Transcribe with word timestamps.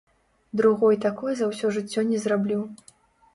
Другой 0.61 0.97
такой 1.03 1.35
за 1.41 1.49
ўсё 1.51 1.71
жыццё 1.77 2.05
не 2.13 2.23
зраблю. 2.25 2.59